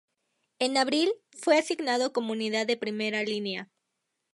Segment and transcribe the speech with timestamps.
[0.57, 3.69] En abril, fue asignado como unidad de primera línea.